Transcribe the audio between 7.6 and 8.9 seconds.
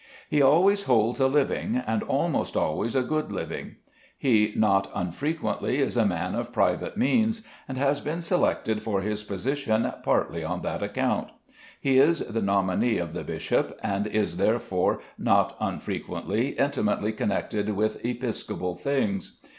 and has been selected